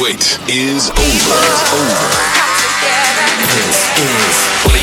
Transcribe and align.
wait 0.00 0.38
is 0.48 0.90
over. 0.90 1.38
Over. 1.72 2.06
This 3.54 3.98
is. 3.98 4.75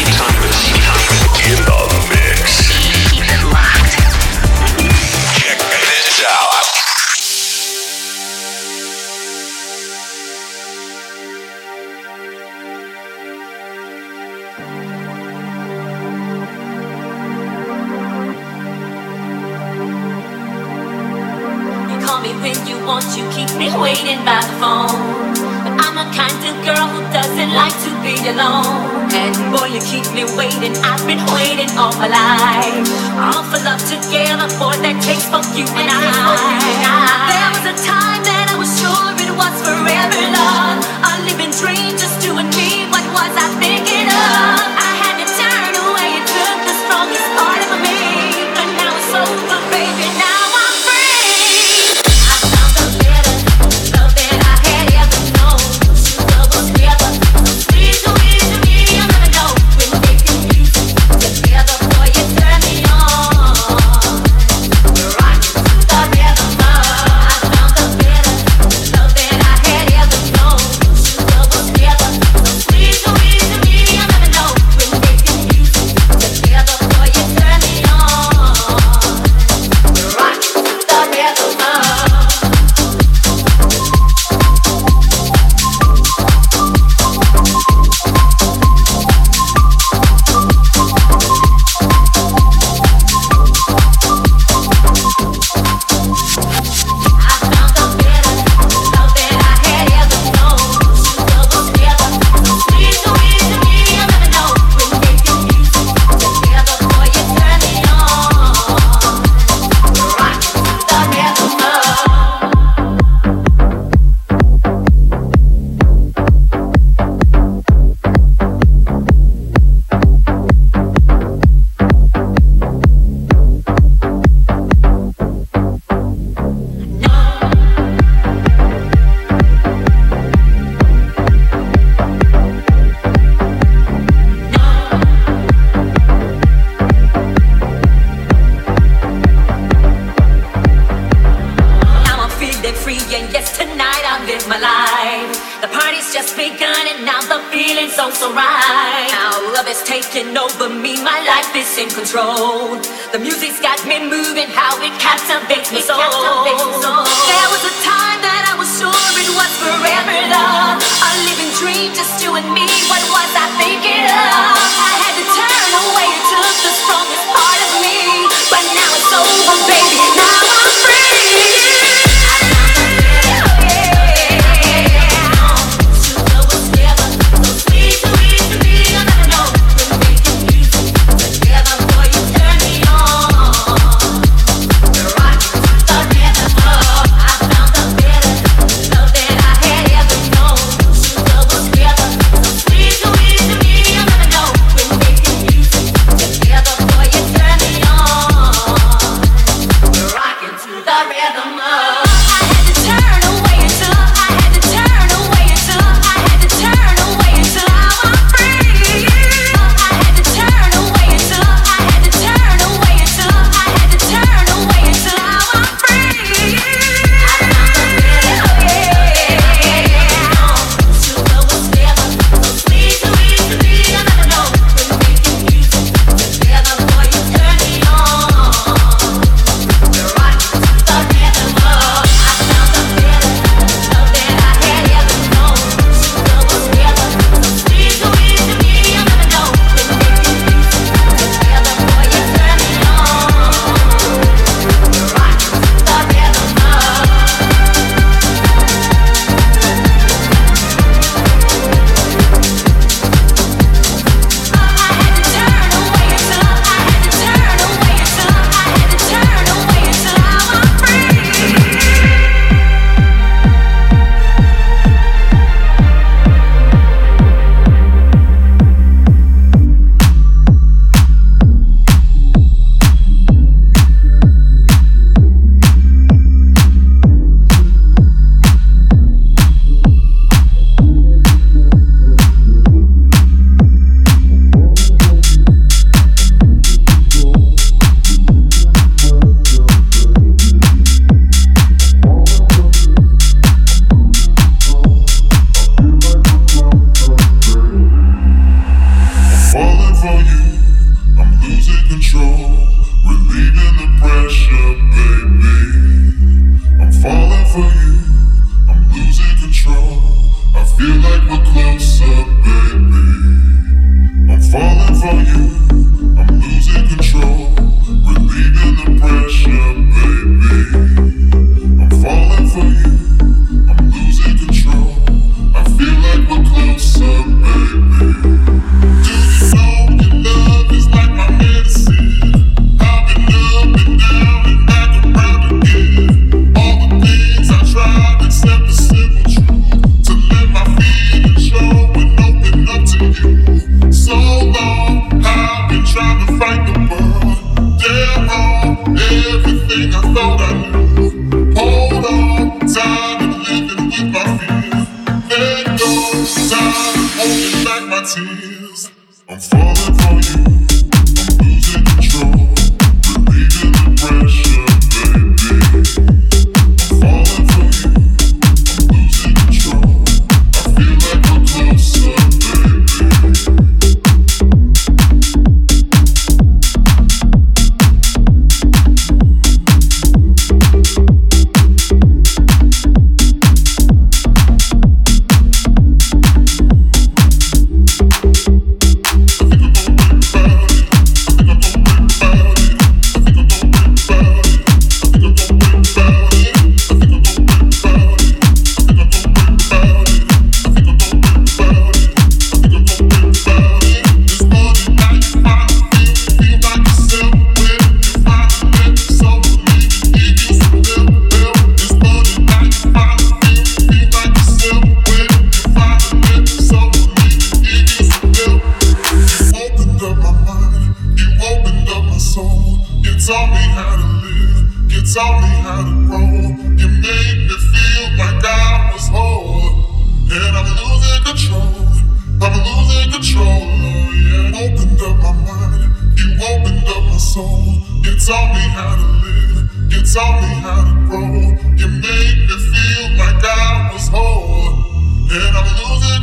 I've 30.82 31.06
been 31.06 31.22
waiting 31.36 31.70
all 31.78 31.94
my 32.02 32.08
life. 32.10 32.90
All 33.20 33.44
for 33.46 33.62
love 33.62 33.82
together, 33.86 34.48
boy, 34.58 34.76
that 34.82 34.98
takes 35.04 35.30
for 35.30 35.44
you 35.54 35.66
and 35.78 35.90
I. 35.90 35.93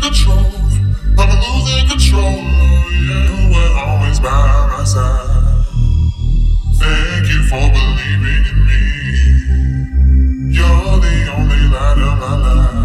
control. 0.00 0.46
I'm 1.18 1.30
losing 1.44 1.86
control. 1.88 2.38
You 2.90 3.36
were 3.52 3.72
always 3.78 4.18
by 4.18 4.66
my 4.72 4.84
side. 4.84 5.64
Thank 6.78 7.28
you 7.28 7.42
for 7.50 7.60
believing 7.76 8.44
in 8.50 8.58
me. 8.68 8.82
You're 10.56 10.96
the 11.04 11.16
only 11.36 11.62
light 11.68 11.98
of 12.08 12.14
my 12.18 12.34
life. 12.46 12.80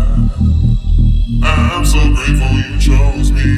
I'm 1.43 1.85
so 1.85 1.99
grateful 2.13 2.51
you 2.59 2.77
chose 2.79 3.31
me. 3.31 3.49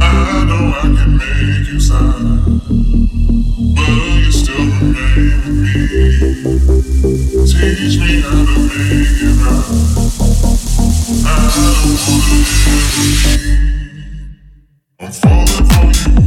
I 0.00 0.44
know 0.44 0.64
I 0.76 0.82
can 0.82 1.16
make 1.16 1.66
you 1.72 1.80
sad, 1.80 2.60
but 3.74 3.90
you 4.24 4.32
still 4.32 4.66
remain 4.80 5.36
with 5.46 5.56
me. 5.64 5.72
Teach 7.46 7.96
me 8.00 8.20
how 8.20 8.44
to 8.44 8.60
make 8.60 9.22
it 9.22 9.34
right. 9.40 10.15
I'm 14.98 15.12
falling 15.12 15.46
for 15.46 16.20
you. 16.20 16.25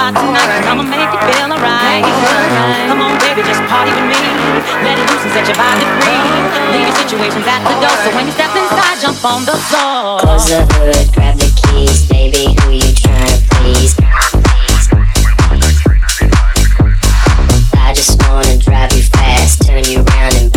by 0.00 0.08
tonight, 0.16 0.64
i 0.64 0.72
I'ma 0.72 0.80
make 0.80 1.12
it 1.12 1.22
feel 1.28 1.52
alright. 1.52 2.00
Come 2.88 3.04
on, 3.04 3.20
baby, 3.20 3.44
just 3.44 3.60
party 3.68 3.92
with 3.92 4.08
me. 4.08 4.16
Let 4.80 4.96
it 4.96 5.04
loose 5.12 5.24
and 5.28 5.32
set 5.36 5.44
your 5.44 5.60
body 5.60 5.84
free. 6.00 6.24
Leave 6.72 6.88
your 6.88 6.96
situations 6.96 7.44
at 7.44 7.60
the 7.68 7.76
door, 7.84 7.92
so 8.00 8.08
when 8.16 8.24
you 8.24 8.32
step 8.32 8.48
inside, 8.56 8.96
jump 9.04 9.20
on 9.28 9.44
the 9.44 9.56
floor. 9.68 10.24
Close 10.24 10.48
the 10.48 10.64
hood, 10.72 11.04
grab 11.12 11.36
the 11.36 11.52
keys, 11.52 12.08
baby, 12.08 12.56
who 12.64 12.80
you 12.80 12.90
trying 12.96 13.28
to 13.28 13.40
please? 13.60 13.92
I 17.76 17.92
just 17.92 18.16
wanna 18.24 18.56
drive 18.56 18.92
you 18.96 19.04
fast, 19.04 19.68
turn 19.68 19.84
you 19.84 20.00
round 20.00 20.32
and 20.40 20.48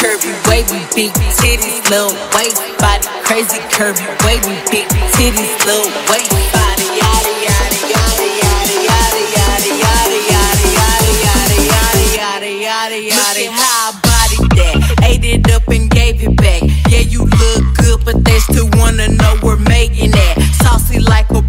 curvy, 0.00 0.32
wavy, 0.48 0.80
big 0.96 1.12
titties, 1.36 1.84
little 1.90 2.16
waist 2.34 2.56
body. 2.80 3.04
Crazy 3.22 3.60
curvy, 3.68 4.00
wavy, 4.24 4.56
big 4.72 4.88
titties, 5.12 5.52
little 5.68 5.92
waist 6.08 6.32
body. 6.56 6.88
Yada 6.96 7.32
yada 7.44 7.80
yada 7.92 8.26
yada 8.40 8.76
yada 8.80 9.20
yada 9.36 9.36
yada 9.36 9.70
yada 9.76 10.08
yada 10.08 10.56
yada 11.12 12.00
yada 12.16 12.48
yada 12.48 12.96
yada. 12.96 13.20
Look 13.20 13.36
at 13.36 13.52
how 13.52 13.92
I 13.92 14.00
bodied 14.08 14.50
that, 14.56 15.04
ate 15.04 15.24
it 15.24 15.52
up 15.52 15.68
and 15.68 15.90
gave 15.90 16.22
it 16.22 16.34
back. 16.34 16.62
Yeah, 16.88 17.04
you 17.04 17.24
look 17.24 17.64
good, 17.76 18.04
but 18.04 18.24
they 18.24 18.38
still 18.38 18.70
wanna 18.80 19.08
know 19.08 19.36
we're 19.42 19.56
making 19.56 20.12
that. 20.12 20.40
Saucy 20.62 20.98
like 20.98 21.28
a 21.30 21.42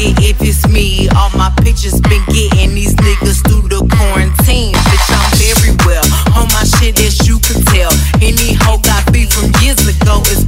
if 0.00 0.40
it's 0.40 0.66
me. 0.68 1.08
All 1.16 1.30
my 1.36 1.52
pictures 1.60 2.00
been 2.00 2.24
getting 2.32 2.74
these 2.74 2.94
niggas 2.94 3.44
through 3.44 3.68
the 3.68 3.84
quarantine. 3.84 4.72
Bitch, 4.72 5.08
I'm 5.12 5.30
very 5.36 5.76
well. 5.84 6.04
On 6.40 6.48
my 6.56 6.64
shit, 6.64 6.98
as 7.04 7.28
you 7.28 7.38
can 7.40 7.60
tell. 7.68 7.92
Any 8.22 8.56
hoe 8.64 8.80
got 8.80 9.04
beef 9.12 9.32
from 9.32 9.52
years 9.60 9.80
ago 9.84 10.22
is 10.32 10.44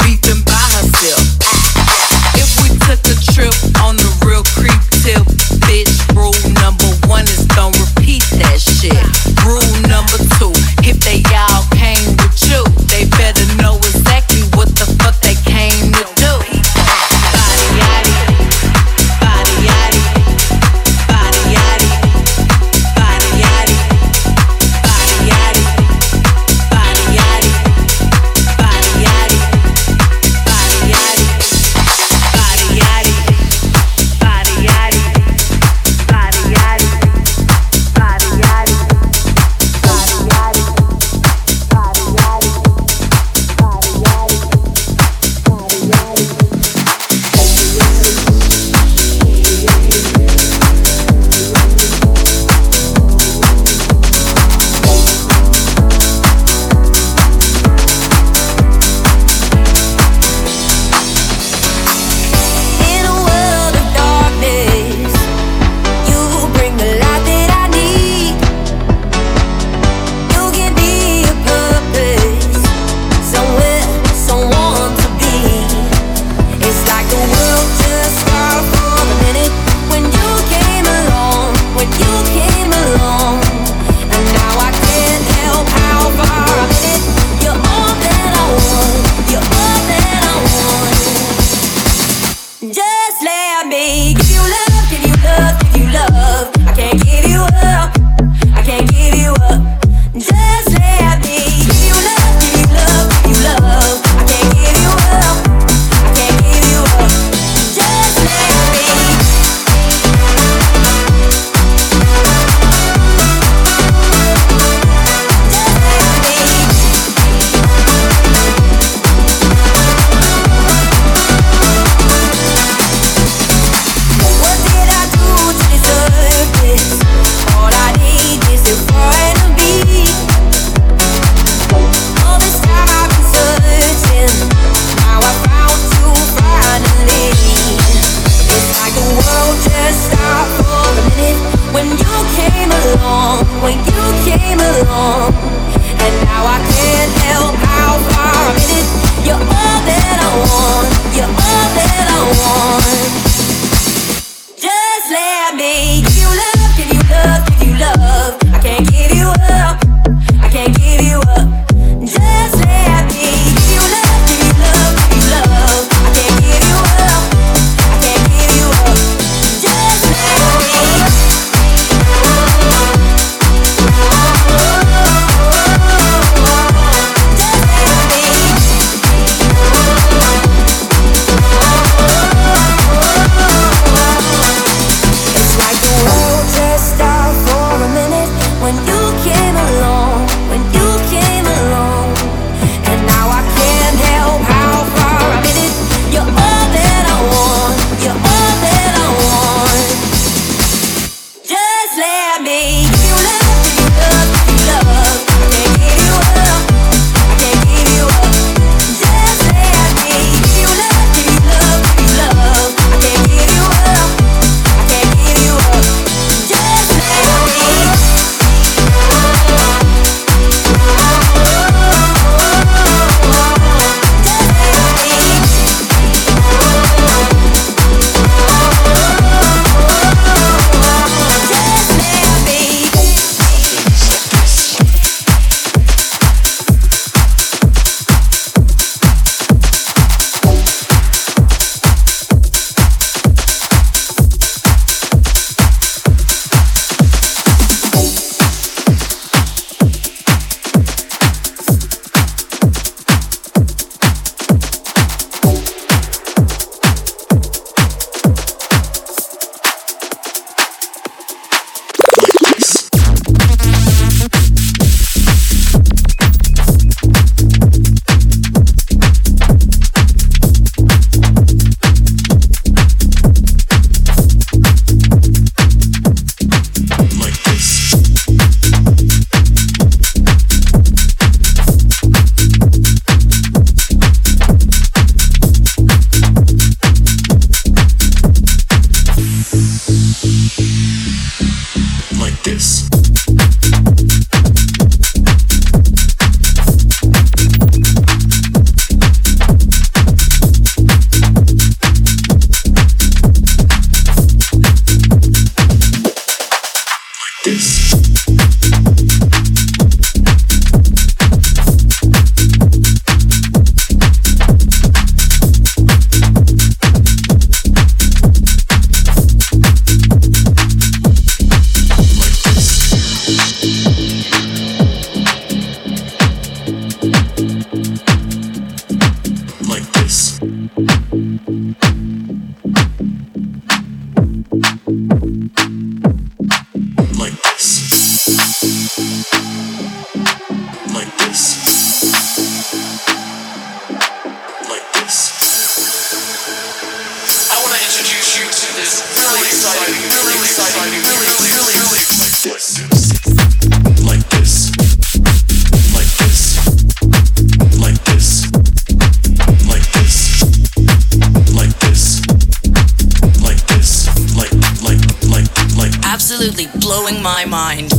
blowing 367.03 367.23
my 367.23 367.45
mind. 367.45 367.91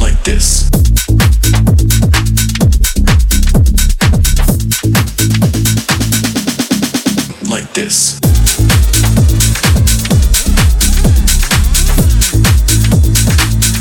Like 0.00 0.22
this. 0.24 0.68
Like 7.48 7.72
this. 7.72 8.18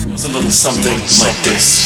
It 0.04 0.12
was 0.12 0.26
a 0.26 0.30
little 0.30 0.52
something 0.52 1.00
like 1.00 1.44
this. 1.44 1.83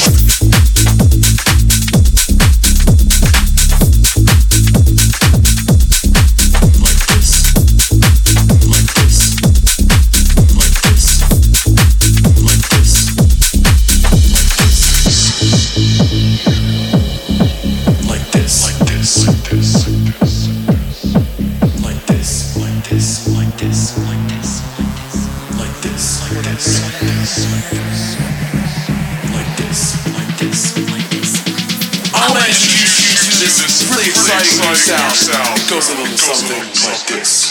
sound 34.87 35.59
goes 35.69 35.89
a 35.89 35.95
little 35.99 36.17
something 36.17 36.63
like 36.89 37.07
this. 37.07 37.46